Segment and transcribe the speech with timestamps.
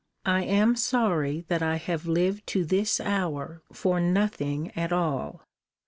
[0.25, 5.43] I am sorry that I have lived to this hour for nothing at all.